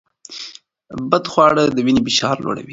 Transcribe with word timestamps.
بدخواړه 1.11 1.63
د 1.75 1.77
وینې 1.85 2.01
فشار 2.05 2.35
لوړوي. 2.43 2.69